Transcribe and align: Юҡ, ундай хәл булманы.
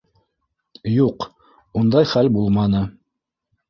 Юҡ, 0.93 1.27
ундай 1.83 2.11
хәл 2.17 2.35
булманы. 2.39 2.87